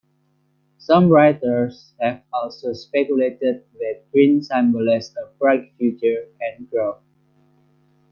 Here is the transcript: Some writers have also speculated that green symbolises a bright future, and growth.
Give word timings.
Some 0.79 1.09
writers 1.09 1.93
have 1.99 2.23
also 2.33 2.73
speculated 2.73 3.65
that 3.79 4.11
green 4.11 4.41
symbolises 4.41 5.15
a 5.15 5.27
bright 5.37 5.73
future, 5.77 6.25
and 6.39 6.67
growth. 6.71 7.03